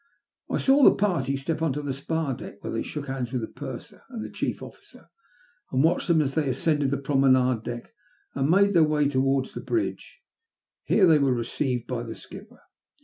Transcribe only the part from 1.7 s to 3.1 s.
to the spar deck, where they shook